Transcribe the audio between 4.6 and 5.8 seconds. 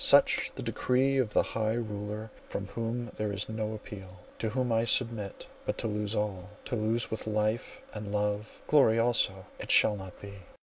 I submit. But